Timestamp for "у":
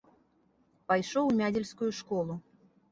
1.31-1.37